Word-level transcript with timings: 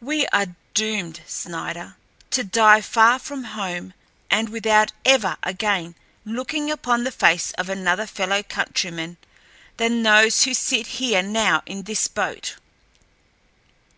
"We 0.00 0.26
are 0.28 0.56
doomed, 0.72 1.20
Snider, 1.26 1.96
to 2.30 2.42
die 2.42 2.80
far 2.80 3.18
from 3.18 3.44
home 3.44 3.92
and 4.30 4.48
without 4.48 4.92
ever 5.04 5.36
again 5.42 5.94
looking 6.24 6.70
upon 6.70 7.04
the 7.04 7.12
face 7.12 7.50
of 7.58 7.68
another 7.68 8.06
fellow 8.06 8.42
countryman 8.42 9.18
than 9.76 10.02
those 10.02 10.44
who 10.44 10.54
sit 10.54 10.86
here 10.96 11.20
now 11.22 11.62
in 11.66 11.82
this 11.82 12.08
boat. 12.08 12.56